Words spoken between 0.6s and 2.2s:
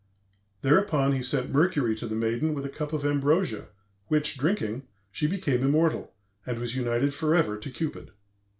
Thereupon he sent Mercury to the